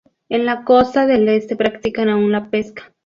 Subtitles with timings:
[0.29, 2.91] En la costa del este practican aun la pesca.